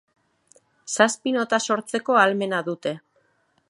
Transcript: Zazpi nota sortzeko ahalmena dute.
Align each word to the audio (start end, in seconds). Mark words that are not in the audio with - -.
Zazpi 0.95 1.35
nota 1.37 1.61
sortzeko 1.69 2.19
ahalmena 2.21 2.65
dute. 2.71 2.97